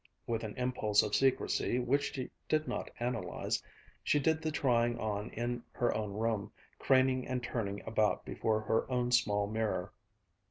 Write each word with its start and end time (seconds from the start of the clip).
With 0.25 0.43
an 0.43 0.55
impulse 0.57 1.03
of 1.03 1.13
secrecy 1.13 1.77
which 1.77 2.13
she 2.15 2.31
did 2.49 2.67
not 2.67 2.89
analyze, 2.99 3.61
she 4.03 4.17
did 4.19 4.41
the 4.41 4.49
trying 4.49 4.97
on 4.97 5.29
in 5.29 5.61
her 5.73 5.93
own 5.93 6.13
room, 6.13 6.51
craning 6.79 7.27
and 7.27 7.43
turning 7.43 7.83
about 7.85 8.25
before 8.25 8.61
her 8.61 8.89
own 8.91 9.11
small 9.11 9.45
mirror. 9.45 9.93